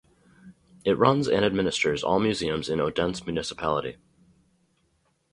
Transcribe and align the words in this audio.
It 0.83 0.97
runs 0.97 1.27
and 1.27 1.45
administers 1.45 2.03
all 2.03 2.17
museums 2.19 2.69
in 2.69 2.81
Odense 2.81 3.23
municipality. 3.23 3.97